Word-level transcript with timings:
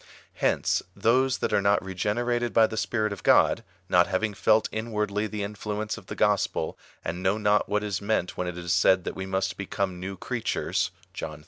Hence, 0.37 0.81
those 0.95 1.37
that 1.37 1.53
are 1.53 1.61
not 1.61 1.85
regenerated 1.85 2.53
by 2.55 2.65
the 2.65 2.75
Spirit 2.75 3.13
of 3.13 3.21
God— 3.21 3.63
not 3.87 4.07
having 4.07 4.33
felt 4.33 4.67
inwardly 4.71 5.27
the 5.27 5.43
influence 5.43 5.95
of 5.95 6.07
the 6.07 6.15
gospel, 6.15 6.75
and 7.05 7.21
know 7.21 7.37
not 7.37 7.69
what 7.69 7.83
is 7.83 8.01
meant 8.01 8.35
when 8.35 8.47
it 8.47 8.57
is 8.57 8.73
said 8.73 9.03
that 9.03 9.15
we 9.15 9.27
must 9.27 9.57
become 9.57 9.99
new 9.99 10.17
creatures, 10.17 10.89
(John 11.13 11.39
iii. 11.39 11.39